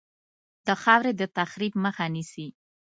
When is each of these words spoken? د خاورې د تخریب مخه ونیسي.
د 0.67 0.69
خاورې 0.81 1.11
د 1.15 1.21
تخریب 1.37 1.73
مخه 1.83 2.05
ونیسي. 2.09 2.47